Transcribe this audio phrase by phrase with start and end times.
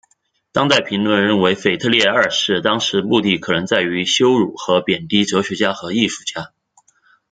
[0.51, 6.53] 当代评论认为腓特烈二世当时目的可能在于羞辱和贬低哲学家和艺术家。